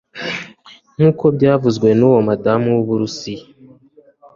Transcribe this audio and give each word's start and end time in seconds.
nkuko 0.95 1.23
byavuzwe 1.35 1.87
n'uwo 1.99 2.19
mudamu 2.27 2.67
w'uburusiya 2.75 3.45